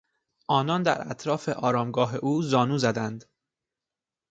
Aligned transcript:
آنان 0.47 0.83
در 0.83 1.09
اطراف 1.11 1.49
آرامگاه 1.49 2.15
او 2.15 2.41
زانو 2.41 2.77
زدند. 2.77 3.25